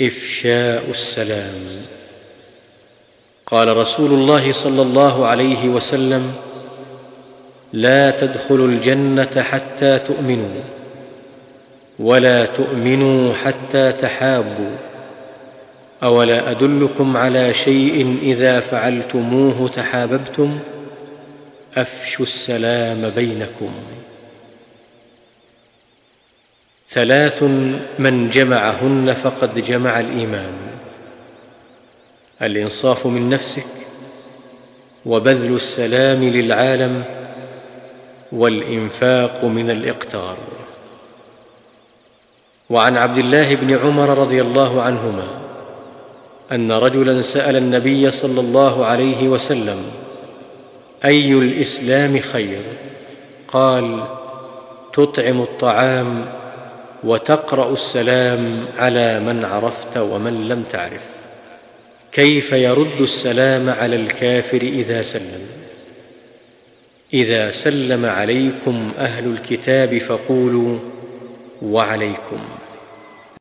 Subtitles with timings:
[0.00, 1.64] إفشاء السلام.
[3.46, 6.32] قال رسول الله صلى الله عليه وسلم
[7.72, 10.62] لا تدخلوا الجنة حتى تؤمنوا
[11.98, 14.76] ولا تؤمنوا حتى تحابوا
[16.02, 20.58] أولا أدلكم على شيء إذا فعلتموه تحاببتم؟
[21.76, 23.72] أفشوا السلام بينكم.
[26.96, 27.42] ثلاث
[27.98, 30.52] من جمعهن فقد جمع الإيمان.
[32.42, 33.66] الإنصاف من نفسك
[35.06, 37.02] وبذل السلام للعالم
[38.32, 40.36] والإنفاق من الإقتار.
[42.70, 45.28] وعن عبد الله بن عمر رضي الله عنهما
[46.52, 49.82] أن رجلا سأل النبي صلى الله عليه وسلم
[51.04, 52.62] أي الإسلام خير؟
[53.48, 54.04] قال
[54.92, 56.24] تطعم الطعام
[57.04, 61.02] وتقرأ السلام على من عرفت ومن لم تعرف.
[62.12, 65.46] كيف يرد السلام على الكافر إذا سلم؟
[67.14, 70.78] إذا سلم عليكم أهل الكتاب فقولوا
[71.62, 72.38] وعليكم.